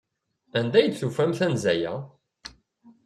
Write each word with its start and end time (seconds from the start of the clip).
Anda 0.59 0.75
ay 0.79 0.87
d-tufamt 0.89 1.39
anza-a? 1.45 1.93